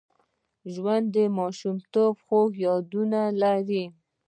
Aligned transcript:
ژوندي 0.73 1.23
د 1.29 1.33
ماشومتوب 1.37 2.13
خوږ 2.25 2.51
یادونه 2.67 3.21
لري 3.41 3.83